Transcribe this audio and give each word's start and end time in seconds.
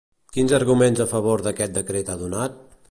Quins 0.37 0.53
arguments 0.59 1.03
a 1.05 1.07
favor 1.11 1.45
d'aquest 1.49 1.77
decret 1.79 2.13
ha 2.15 2.21
donat? 2.25 2.61